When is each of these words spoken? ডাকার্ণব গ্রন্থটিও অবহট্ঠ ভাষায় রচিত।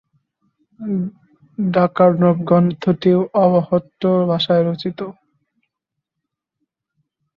ডাকার্ণব 1.57 2.37
গ্রন্থটিও 2.47 3.19
অবহট্ঠ 3.43 4.01
ভাষায় 4.29 4.63
রচিত। 4.67 4.99